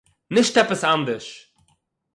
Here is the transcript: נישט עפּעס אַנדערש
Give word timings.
נישט 0.33 0.55
עפּעס 0.61 0.83
אַנדערש 0.91 1.27